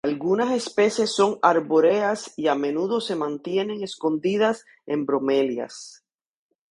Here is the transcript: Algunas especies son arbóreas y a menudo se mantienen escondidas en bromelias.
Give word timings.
Algunas 0.03 0.49
especies 0.51 1.13
son 1.13 1.37
arbóreas 1.43 2.33
y 2.35 2.47
a 2.47 2.55
menudo 2.55 3.01
se 3.01 3.15
mantienen 3.15 3.83
escondidas 3.83 4.65
en 4.87 5.05
bromelias. 5.05 6.03